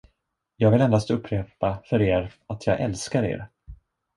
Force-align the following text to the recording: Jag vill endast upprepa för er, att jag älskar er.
Jag 0.55 0.71
vill 0.71 0.81
endast 0.81 1.11
upprepa 1.11 1.81
för 1.85 2.01
er, 2.01 2.33
att 2.47 2.67
jag 2.67 2.79
älskar 2.79 3.23
er. 3.23 3.47